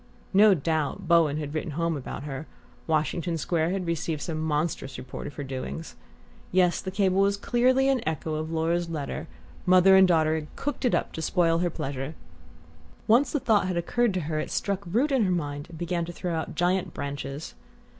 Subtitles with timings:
[0.33, 2.47] No doubt Bowen had written home about her
[2.87, 5.95] Washington Square had received some monstrous report of her doings!...
[6.51, 9.27] Yes, the cable was clearly an echo of Laura's letter
[9.63, 12.15] mother and daughter had cooked it up to spoil her pleasure.
[13.05, 16.03] Once the thought had occurred to her it struck root in her mind and began
[16.05, 17.53] to throw out giant branches.